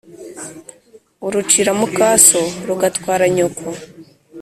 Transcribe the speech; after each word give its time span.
Urucira 1.25 1.71
mukaso 1.79 2.41
rugatwara 2.67 3.25
nyoko. 3.35 3.67